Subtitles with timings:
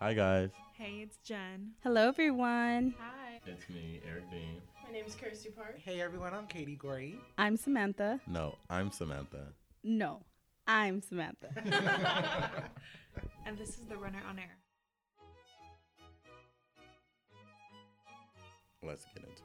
[0.00, 0.50] Hi guys.
[0.76, 1.72] Hey, it's Jen.
[1.82, 2.94] Hello, everyone.
[3.00, 3.40] Hi.
[3.46, 4.62] It's me, Eric Dean.
[4.86, 5.78] My name is Kirstie Park.
[5.84, 7.16] Hey everyone, I'm Katie Gray.
[7.36, 8.20] I'm Samantha.
[8.28, 9.48] No, I'm Samantha.
[9.82, 10.20] No,
[10.66, 11.48] I'm Samantha.
[13.46, 14.56] And this is the Runner on Air.
[18.86, 19.37] Let's get into it.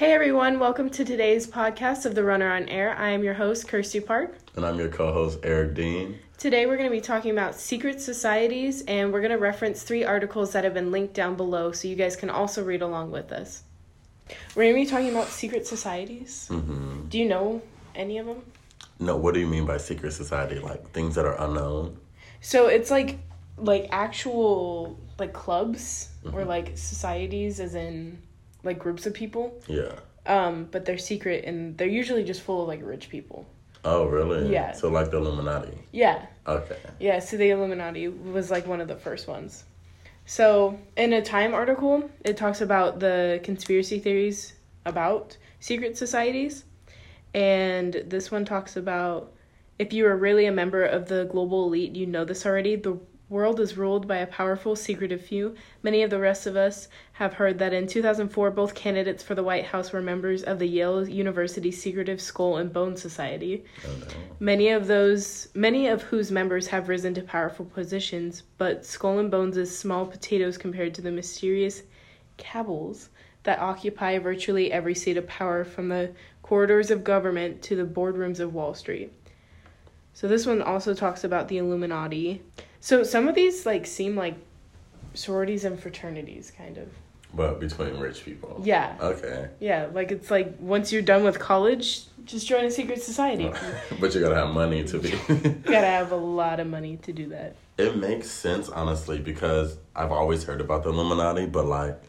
[0.00, 2.96] Hey everyone, welcome to today's podcast of The Runner on Air.
[2.96, 4.34] I am your host, Kirstie Park.
[4.56, 6.18] And I'm your co-host, Eric Dean.
[6.38, 10.02] Today we're going to be talking about secret societies and we're going to reference three
[10.02, 13.30] articles that have been linked down below so you guys can also read along with
[13.30, 13.62] us.
[14.54, 16.48] We're going to be talking about secret societies.
[16.50, 17.08] Mm-hmm.
[17.10, 17.60] Do you know
[17.94, 18.42] any of them?
[19.00, 20.60] No, what do you mean by secret society?
[20.60, 21.98] Like things that are unknown?
[22.40, 23.18] So it's like
[23.58, 28.22] like actual like clubs or like societies as in
[28.62, 29.60] like groups of people.
[29.66, 29.92] Yeah.
[30.26, 33.46] Um but they're secret and they're usually just full of like rich people.
[33.84, 34.52] Oh, really?
[34.52, 34.72] Yeah.
[34.72, 35.78] So like the Illuminati.
[35.92, 36.26] Yeah.
[36.46, 36.76] Okay.
[36.98, 39.64] Yeah, so the Illuminati was like one of the first ones.
[40.26, 44.52] So, in a Time article, it talks about the conspiracy theories
[44.84, 46.64] about secret societies.
[47.34, 49.32] And this one talks about
[49.78, 52.76] if you are really a member of the global elite, you know this already.
[52.76, 52.98] The
[53.30, 55.54] world is ruled by a powerful, secretive few.
[55.82, 59.44] Many of the rest of us have heard that in 2004, both candidates for the
[59.44, 63.64] White House were members of the Yale University Secretive Skull and Bone Society.
[63.86, 64.06] Oh, no.
[64.40, 69.30] Many of those, many of whose members have risen to powerful positions, but Skull and
[69.30, 71.84] Bones is small potatoes compared to the mysterious
[72.36, 73.10] cabals
[73.44, 76.10] that occupy virtually every seat of power from the
[76.42, 79.12] corridors of government to the boardrooms of Wall Street.
[80.14, 82.42] So this one also talks about the Illuminati.
[82.80, 84.34] So some of these like seem like
[85.14, 86.88] sororities and fraternities kind of.
[87.32, 88.60] But between rich people.
[88.64, 88.96] Yeah.
[89.00, 89.50] Okay.
[89.60, 93.48] Yeah, like it's like once you're done with college, just join a secret society.
[94.00, 95.10] but you gotta have money to be.
[95.28, 97.54] You gotta have a lot of money to do that.
[97.78, 102.02] It makes sense, honestly, because I've always heard about the Illuminati, but like,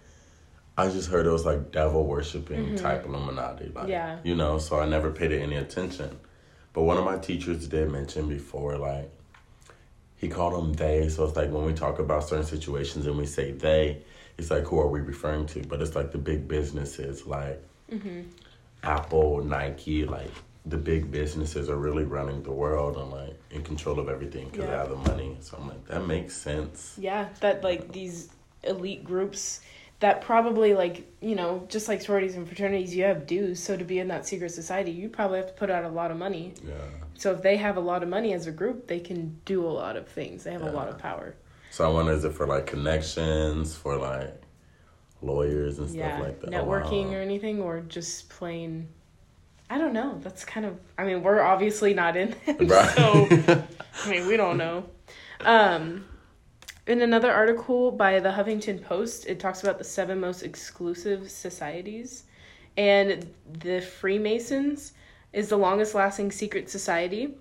[0.77, 2.75] I just heard it was like devil worshiping mm-hmm.
[2.75, 3.71] type Illuminati.
[3.73, 4.17] Like, Yeah.
[4.23, 6.19] You know, so I never paid it any attention.
[6.73, 9.11] But one of my teachers did mention before, like,
[10.21, 11.09] he called them they.
[11.09, 14.03] So it's like when we talk about certain situations and we say they,
[14.37, 15.61] it's like, who are we referring to?
[15.63, 17.61] But it's like the big businesses, like
[17.91, 18.21] mm-hmm.
[18.83, 20.31] Apple, Nike, like,
[20.67, 24.67] the big businesses are really running the world and like in control of everything because
[24.67, 25.35] they have the money.
[25.39, 26.95] So I'm like, that makes sense.
[26.99, 28.29] Yeah, that like these
[28.63, 29.61] elite groups
[30.01, 33.63] that probably like you know just like sororities and fraternities, you have dues.
[33.63, 36.11] So to be in that secret society, you probably have to put out a lot
[36.11, 36.53] of money.
[36.67, 36.73] Yeah.
[37.13, 39.69] So if they have a lot of money as a group, they can do a
[39.69, 40.43] lot of things.
[40.43, 41.35] They have a lot of power.
[41.69, 44.41] So I wonder, is it for like connections, for like
[45.21, 46.53] lawyers and stuff like that?
[46.53, 47.13] Oh, networking wow.
[47.13, 48.87] or anything, or just plain.
[49.69, 50.19] I don't know.
[50.21, 50.79] That's kind of.
[50.97, 52.89] I mean, we're obviously not in it, Right.
[52.95, 53.27] so
[54.05, 54.85] I mean, we don't know.
[55.41, 56.05] Um,
[56.91, 62.25] in another article by the Huffington Post, it talks about the seven most exclusive societies,
[62.75, 63.27] and
[63.59, 64.93] the Freemasons
[65.31, 67.35] is the longest lasting secret society.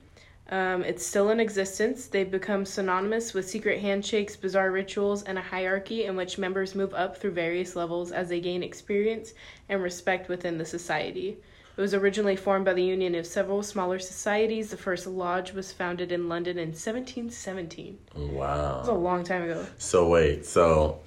[0.50, 2.06] Um, it's still in existence.
[2.06, 6.94] They've become synonymous with secret handshakes, bizarre rituals, and a hierarchy in which members move
[6.94, 9.34] up through various levels as they gain experience
[9.69, 11.38] and respect within the society.
[11.80, 14.68] It was originally formed by the union of several smaller societies.
[14.68, 17.98] The first lodge was founded in London in 1717.
[18.14, 19.64] That was a long time ago.
[19.78, 21.00] So wait, so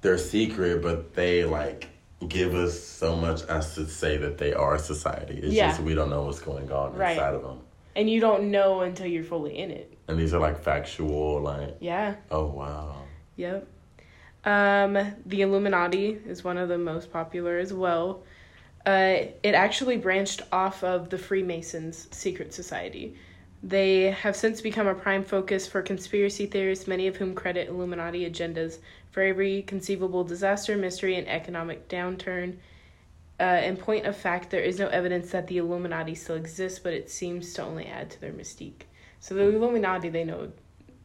[0.00, 1.88] they're secret, but they like
[2.26, 5.34] give us so much as to say that they are a society.
[5.42, 5.68] It's Yeah.
[5.68, 7.10] just we don't know what's going on Right.
[7.10, 7.58] inside of them.
[7.94, 9.92] And you don't know until you're fully in it.
[10.08, 12.14] And these are like factual, like Yeah.
[12.30, 13.02] oh wow.
[13.36, 13.66] Yep.
[14.46, 14.94] Um,
[15.26, 18.22] the Illuminati is one of the most popular as well.
[18.86, 23.16] Uh, it actually branched off of the Freemasons' secret society.
[23.62, 28.28] They have since become a prime focus for conspiracy theorists, many of whom credit Illuminati
[28.30, 28.78] agendas
[29.10, 32.56] for every conceivable disaster, mystery, and economic downturn.
[33.40, 36.92] Uh, in point of fact, there is no evidence that the Illuminati still exists, but
[36.92, 38.82] it seems to only add to their mystique.
[39.20, 40.52] So the Illuminati, they know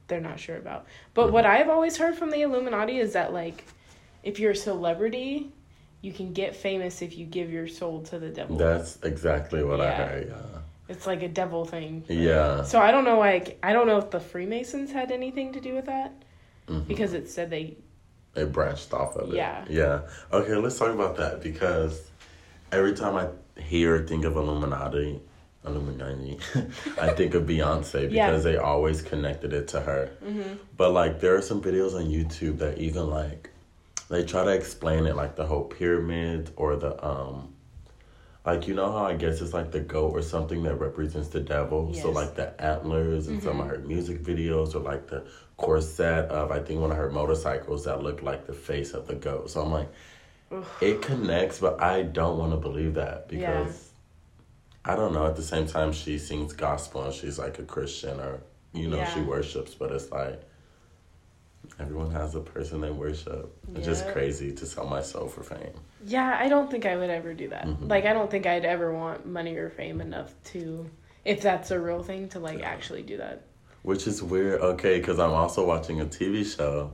[0.09, 0.85] they're not sure about.
[1.13, 3.63] But what I've always heard from the Illuminati is that like
[4.23, 5.53] if you're a celebrity,
[6.01, 8.55] you can get famous if you give your soul to the devil.
[8.57, 10.27] That's exactly what I heard.
[10.29, 10.59] Yeah.
[10.87, 12.03] it's like a devil thing.
[12.07, 12.63] Yeah.
[12.63, 15.73] So I don't know like I don't know if the Freemasons had anything to do
[15.75, 16.13] with that
[16.67, 16.87] Mhm.
[16.87, 17.77] because it said they
[18.33, 19.35] They branched off of it.
[19.35, 19.65] Yeah.
[19.69, 20.01] Yeah.
[20.31, 22.01] Okay, let's talk about that because
[22.71, 23.27] every time I
[23.61, 25.19] hear or think of Illuminati,
[25.65, 26.39] Illuminati,
[27.01, 28.37] I think of Beyonce because Yeah.
[28.51, 30.11] they always connected it to her.
[30.23, 30.53] Mm-hmm.
[30.77, 33.49] But like, there are some videos on YouTube that even like
[34.09, 37.53] they try to explain it, like the whole pyramid or the um.
[38.45, 41.41] Like you know how I guess it's like the goat or something that represents the
[41.41, 41.93] devil.
[41.93, 43.75] So like the antlers and some of Mm-hmm.
[43.75, 45.25] her music videos or like the
[45.57, 49.15] corset of I think one of her motorcycles that looked like the face of the
[49.15, 49.49] goat.
[49.51, 49.89] So I'm like,
[50.81, 53.91] it connects, but I don't want to believe that because
[54.85, 55.25] I don't know.
[55.27, 58.41] At the same time, she sings gospel and she's like a Christian or
[58.73, 60.41] you know she worships, but it's like
[61.79, 63.55] everyone has a person they worship.
[63.75, 65.71] It's just crazy to sell my soul for fame.
[66.05, 67.65] Yeah, I don't think I would ever do that.
[67.65, 67.89] Mhm.
[67.89, 70.89] Like, I don't think I'd ever want money or fame enough to,
[71.25, 72.69] if that's a real thing, to like Yeah.
[72.69, 73.43] actually do that.
[73.83, 76.91] Which is weird, okay, because I'm also watching a TV show.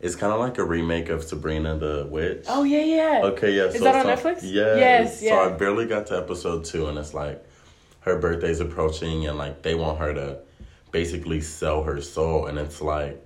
[0.00, 2.44] It's kind of like a remake of Sabrina the Witch.
[2.48, 3.20] Oh yeah, yeah.
[3.24, 3.64] Okay, yeah.
[3.64, 4.40] Is that on Netflix?
[4.42, 4.78] Yes.
[4.78, 5.40] Yes, So yeah.
[5.40, 7.42] I barely got to episode two, and it's like
[8.00, 10.38] her birthday's approaching, and like they want her to
[10.92, 13.20] basically sell her soul, and it's like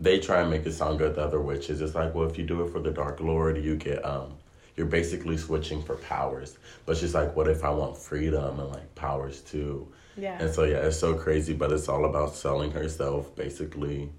[0.00, 1.14] they try and make it sound good.
[1.14, 3.76] The other witches, it's like, well, if you do it for the Dark Lord, you
[3.76, 4.34] get um,
[4.76, 6.58] you're basically switching for powers.
[6.86, 9.88] But she's like, what if I want freedom and like powers too?
[10.16, 10.40] Yeah.
[10.40, 14.10] And so yeah, it's so crazy, but it's all about selling herself basically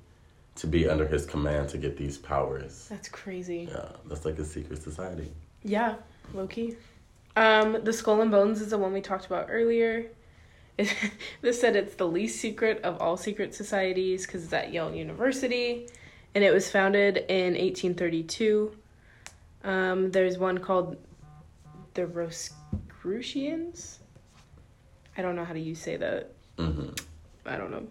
[0.55, 2.87] to be under his command to get these powers.
[2.89, 3.69] That's crazy.
[3.71, 5.31] Yeah, that's like a secret society.
[5.63, 5.95] Yeah,
[6.33, 6.75] Loki.
[7.37, 10.07] Um, the Skull and Bones is the one we talked about earlier.
[11.41, 15.87] this said it's the least secret of all secret societies because it's at Yale University,
[16.35, 18.75] and it was founded in 1832.
[19.63, 20.97] Um, there's one called
[21.93, 23.99] the Rosicrucians.
[25.17, 26.31] I don't know how to you say that.
[26.57, 26.89] hmm
[27.45, 27.87] I don't know.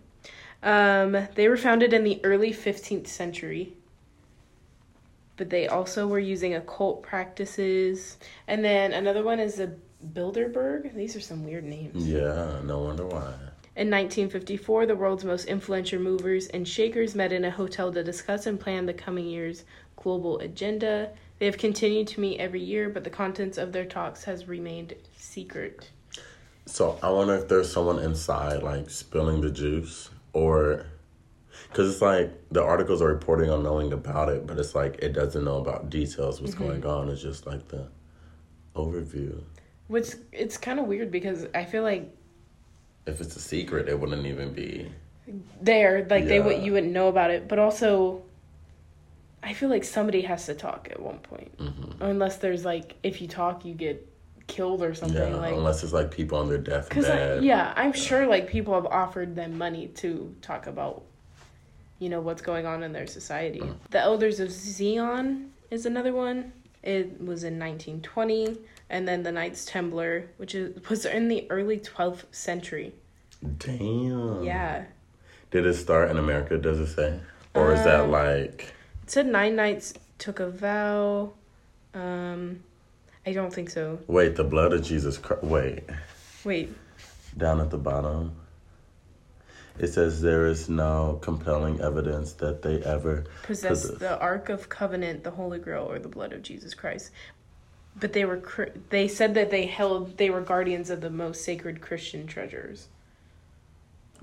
[0.63, 3.75] Um, they were founded in the early 15th century.
[5.37, 8.17] But they also were using occult practices.
[8.47, 9.77] And then another one is the
[10.15, 10.95] Bilderberg.
[10.95, 12.07] These are some weird names.
[12.07, 13.35] Yeah, no wonder why.
[13.77, 18.47] In 1954, the world's most influential movers and shakers met in a hotel to discuss
[18.47, 19.65] and plan the coming year's
[19.97, 21.11] global agenda.
[21.39, 24.95] They have continued to meet every year, but the contents of their talks has remained
[25.17, 25.91] secret.
[26.67, 30.87] So I wonder if there's someone inside like spilling the juice, or
[31.71, 35.13] because it's like the articles are reporting on knowing about it, but it's like it
[35.13, 36.67] doesn't know about details what's mm-hmm.
[36.67, 37.09] going on.
[37.09, 37.87] It's just like the
[38.75, 39.41] overview.
[39.89, 42.15] Which it's kind of weird because I feel like
[43.07, 44.91] If it's a secret, it wouldn't even be.
[45.61, 47.49] there like they would you wouldn't know about it.
[47.49, 48.23] But also
[49.43, 51.51] i feel like somebody has to talk at one point.
[51.59, 54.05] Hmm unless there's like if you talk you get
[54.49, 57.45] killed or something Yeah, like unless it's like people on their deathbed.
[57.45, 61.03] yeah i'm sure like people have offered them money to talk about
[62.01, 63.61] you know what's going on in their society.
[63.61, 63.75] Mm.
[63.91, 66.53] the elders of zion is another one.
[66.83, 68.57] It was in 1920
[68.91, 72.93] and then the knights templar which is was in the early 12th century
[73.59, 74.43] Damn.
[74.43, 74.85] yeah
[75.51, 76.59] Did it start in America?
[76.59, 77.21] Does it say,
[77.55, 78.75] or is that Um, like?
[79.05, 81.33] It said nine knights took a vow.
[81.95, 82.61] Um,
[83.25, 83.99] I don't think so.
[84.09, 85.43] Wait, the blood of Jesus Christ.
[85.45, 85.85] Wait.
[86.45, 86.69] Wait,
[87.37, 88.33] down at the bottom.
[89.79, 93.99] It says there is no compelling evidence that they ever possess Possess.
[93.99, 97.11] the Ark of Covenant, the Holy Grail, or the blood of Jesus Christ.
[97.99, 98.43] But they were
[98.91, 102.89] they said that they held they were guardians of the most sacred Christian treasures.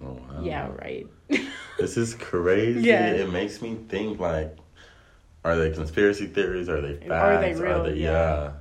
[0.04, 0.42] Oh, wow.
[0.42, 1.08] Yeah, right.
[1.78, 2.82] This is crazy.
[2.88, 3.08] Yeah.
[3.08, 4.56] It makes me think like,
[5.44, 6.70] are they conspiracy theories?
[6.70, 7.12] Are they facts?
[7.12, 7.94] Are they real?
[7.94, 8.12] Yeah.
[8.12, 8.52] yeah.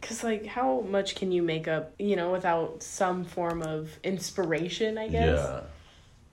[0.00, 4.96] Cause like, how much can you make up, you know, without some form of inspiration?
[4.96, 5.60] I guess Yeah.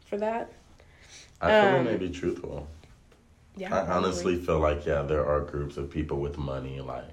[0.06, 0.54] for that.
[1.42, 2.68] I feel Um, it may be truthful.
[3.58, 3.94] Yeah, I probably.
[3.94, 7.10] honestly feel like yeah, there are groups of people with money like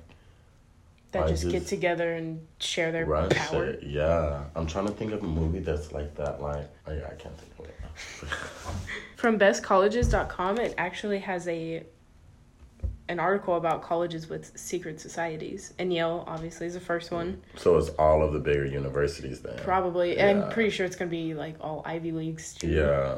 [1.13, 3.73] that I just, get together and share their run power.
[3.73, 3.83] shit.
[3.83, 4.45] Yeah.
[4.55, 6.41] I'm trying to think of a movie that's like that.
[6.41, 7.75] Like, oh yeah, I can't think of it.
[9.17, 11.85] From bestcolleges.com, it actually has a
[13.09, 15.75] an article about colleges with secret societies.
[15.81, 17.43] And Yale obviously is the first one.
[17.57, 19.59] so it's all of the bigger universities then.
[19.59, 20.17] Probably.
[20.17, 20.29] Yeah.
[20.29, 22.69] I'm pretty sure it's going to be like all Ivy Leagues too.
[22.69, 23.17] Yeah.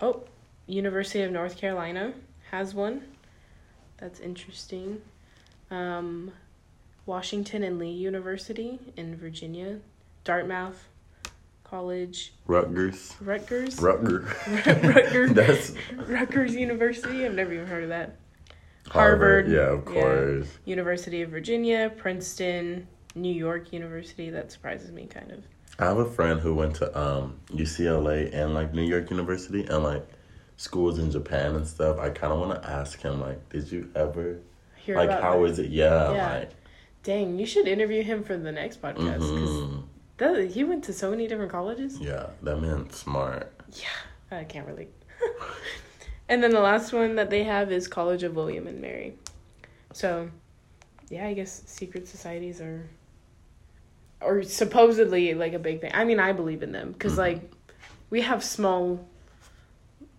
[0.00, 0.22] Oh,
[0.68, 2.12] University of North Carolina
[2.52, 3.02] has one.
[3.98, 5.02] That's interesting.
[5.72, 6.30] Um,
[7.14, 9.80] Washington and Lee University in Virginia,
[10.22, 10.86] Dartmouth
[11.64, 13.16] College, Rutgers.
[13.20, 14.24] Rutgers, Rutgers.
[14.84, 15.32] Rutgers.
[15.34, 15.72] That's
[16.06, 17.26] Rutgers University.
[17.26, 18.14] I've never even heard of that.
[18.90, 19.46] Harvard.
[19.46, 20.00] Harvard, Yeah, of yeah.
[20.02, 20.58] course.
[20.66, 22.86] University of Virginia, Princeton,
[23.16, 24.30] New York University.
[24.30, 25.42] That surprises me kind of.
[25.80, 29.82] I have a friend who went to um, UCLA and like New York University and
[29.82, 30.06] like
[30.58, 31.98] schools in Japan and stuff.
[31.98, 34.38] I kind of want to ask him like, did you ever
[34.76, 35.50] Hear like how that.
[35.50, 35.70] is it?
[35.70, 36.34] Yeah, Yeah.
[36.38, 36.50] like
[37.02, 39.82] Dang, you should interview him for the next podcast because mhm.
[40.18, 41.98] that he went to so many different colleges.
[41.98, 43.52] yeah, that man's smart.
[43.72, 44.92] Yeah, I can't relate.
[46.28, 49.14] and then the last one that they have is College of William and Mary.
[49.92, 50.30] So,
[51.08, 52.88] yeah, I guess secret societies are,
[54.20, 55.92] or supposedly like a big thing.
[55.94, 57.18] I mean, I believe in them because Mhm.
[57.18, 57.52] like
[58.10, 59.06] we have small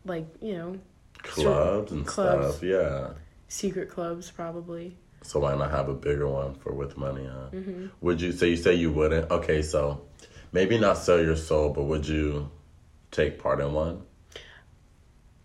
[0.06, 0.80] like you know
[1.22, 2.56] Clubs and Clubs.
[2.58, 2.64] stuff.
[2.64, 3.10] Yeah.
[3.48, 4.96] secret clubs probably.
[5.24, 7.26] So why not have a bigger one for with money?
[7.26, 7.50] Huh?
[7.54, 7.88] Mm-hmm.
[8.02, 8.32] Would you?
[8.32, 9.30] So you say you wouldn't?
[9.32, 10.02] Okay, so
[10.52, 12.50] maybe not sell your soul, but would you
[13.12, 14.04] take part in one?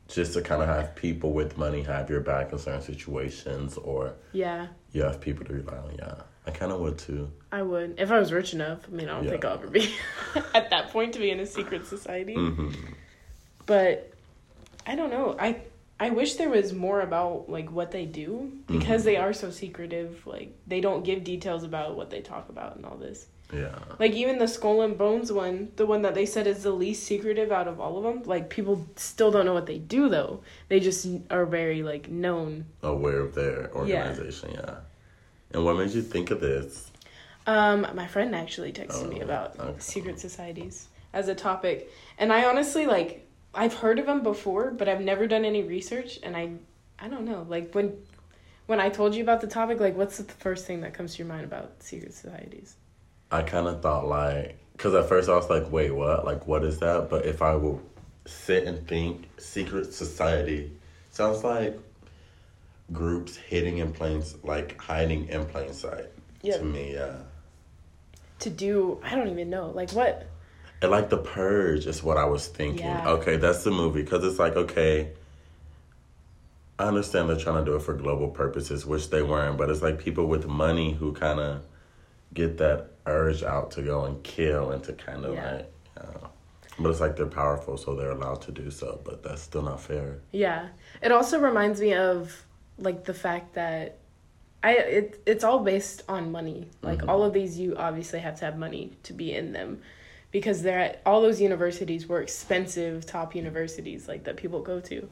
[0.09, 4.15] Just to kind of have people with money have your back in certain situations, or
[4.33, 5.95] Yeah, you have people to rely on.
[5.99, 6.15] Yeah,
[6.47, 7.31] I kind of would too.
[7.51, 8.81] I would if I was rich enough.
[8.87, 9.31] I mean, I don't Yeah.
[9.31, 9.93] think I'll ever be
[10.55, 12.35] at that point to be in a secret society.
[12.35, 12.71] hmm
[13.67, 14.13] but
[14.87, 15.35] I don't know.
[15.41, 15.57] I
[15.99, 19.05] I wish there was more about like what they do because Mhm.
[19.07, 20.27] they are so secretive.
[20.27, 23.27] Like they don't give details about what they talk about and all this.
[23.53, 23.79] Yeah.
[23.99, 27.05] Like even the skull and bones one, the one that they said is the least
[27.05, 28.23] secretive out of all of them.
[28.25, 30.41] Like people still don't know what they do though.
[30.69, 32.67] They just are very like known.
[32.83, 34.51] Aware of their organization.
[34.53, 34.75] Yeah.
[35.53, 36.91] And what made you think of this?
[37.47, 39.79] Um, my friend actually texted me Oh, about okay.
[39.79, 41.89] secret societies as a topic,
[42.19, 43.26] and I honestly like
[43.57, 46.51] I've heard of them before, but I've never done any research, and I
[46.99, 47.97] I don't know like when
[48.67, 51.19] when I told you about the topic, like what's the first thing that comes to
[51.19, 52.77] your mind about secret societies?
[53.31, 56.25] I kind of thought like, because at first I was like, wait, what?
[56.25, 57.09] Like, what is that?
[57.11, 57.83] But if I will
[58.27, 60.73] sit and think, secret society
[61.11, 61.79] sounds like
[62.93, 66.07] groups hiding in plain, like hiding in plain sight.
[66.43, 66.59] Yeah.
[66.59, 67.17] To me, yeah.
[68.41, 70.27] To do I don't even know like what
[70.83, 72.87] And like the purge is what I was thinking.
[72.87, 73.09] Yeah.
[73.09, 75.11] Okay, that's the movie because it's like okay.
[76.79, 79.81] I understand they're trying to do it for global purposes, which they weren't, but it's
[79.81, 81.63] like people with money who kind of
[82.35, 85.53] get that urge out to go and kill and to kind of Yeah.
[85.55, 86.27] like, uh,
[86.79, 89.81] but it's like they're powerful, so they're allowed to do so, but that's still not
[89.81, 90.19] fair.
[90.33, 90.69] Yeah.
[91.01, 92.45] It also reminds me of
[92.77, 93.97] like the fact that
[94.63, 96.69] I it it's all based on money.
[96.83, 97.09] Like Mhm.
[97.09, 99.81] all of these you obviously have to have money to be in them
[100.39, 105.09] because they're at all those universities were expensive top universities like that people go to.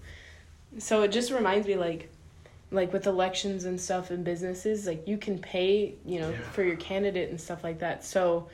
[0.76, 2.10] So it just reminds me like
[2.70, 6.42] like with elections and stuff and businesses like you can pay, you know, Yeah.
[6.52, 8.04] for your candidate and stuff like that.
[8.04, 8.48] So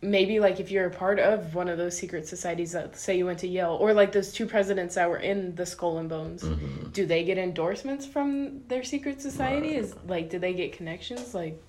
[0.00, 3.26] maybe like if you're a part of one of those secret societies that say you
[3.26, 6.42] went to Yale or like those two presidents that were in the Skull and Bones,
[6.42, 6.54] hmm
[6.92, 9.80] do they get endorsements from their secret society?
[9.80, 10.08] Right.
[10.14, 11.34] Like do they get connections?
[11.34, 11.60] Like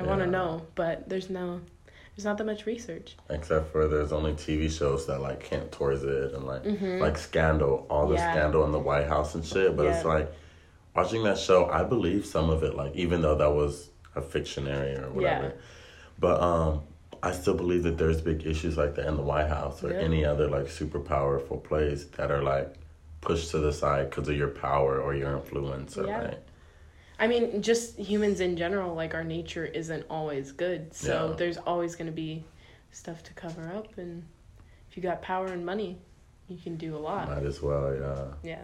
[0.00, 1.60] I want to know, but there's no
[2.16, 3.14] there's not that much research.
[3.28, 6.98] Except for there's only TV shows that like hint towards it and like Mhm.
[7.00, 8.32] like Scandal, all the Yeah.
[8.32, 9.76] scandal in the White House and shit.
[9.76, 10.32] But it's like
[10.94, 14.96] watching that show, I believe some of it, like even though that was a fictionary
[14.96, 15.44] or whatever.
[15.48, 15.52] Yeah.
[16.18, 16.82] But um
[17.22, 19.98] I still believe that there's big issues like that in the White House or Yeah.
[20.00, 22.74] any other like super powerful place that are like
[23.20, 26.22] pushed to the side because of your power or your influence or Yeah.
[26.22, 26.38] like
[27.18, 30.94] I mean, just humans in general, like our nature isn't always good.
[30.94, 31.36] So Yeah.
[31.36, 32.44] there's always going to be
[32.92, 33.96] stuff to cover up.
[33.98, 34.22] And
[34.90, 35.98] if you got power and money,
[36.48, 37.28] you can do a lot.
[37.28, 38.24] might as well, yeah.
[38.42, 38.62] Yeah.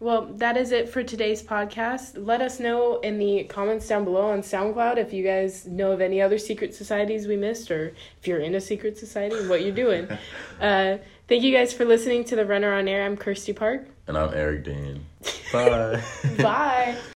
[0.00, 2.14] Well, that is it for today's podcast.
[2.16, 6.00] Let us know in the comments down below on SoundCloud if you guys know of
[6.00, 9.62] any other secret societies we missed or if you're in a secret society and what
[9.62, 10.08] you're doing.
[10.60, 10.98] uh,
[11.28, 13.04] thank you guys for listening to the Runner on Air.
[13.04, 13.86] I'm Kirstie Park.
[14.06, 15.06] And I'm Eric Dean.
[15.52, 16.02] Bye.
[16.38, 16.96] Bye.